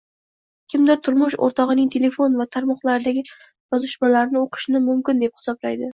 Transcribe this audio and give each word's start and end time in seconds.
Kimdir 0.73 0.95
turmush 1.07 1.35
oʻrtogʻining 1.47 1.91
telefon 1.95 2.39
va 2.39 2.47
tarmoqlardagi 2.57 3.25
yozishmalarini 3.29 4.43
oʻqishni 4.45 4.83
mumkin 4.89 5.23
deb 5.27 5.39
hisoblaydi. 5.43 5.89